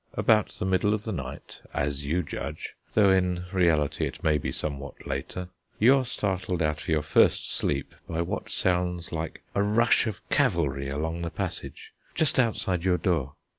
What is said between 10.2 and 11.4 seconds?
cavalry along the